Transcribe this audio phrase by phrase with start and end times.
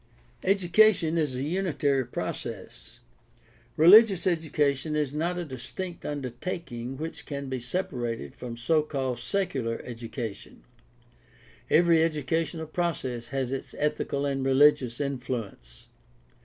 [0.55, 3.01] —Education is a unitary process.
[3.77, 9.79] Religious education is not a distinct undertaking which can be separated from so called "secular"
[9.85, 10.63] education.
[11.69, 15.85] Every educational process has its ethical and religious influence.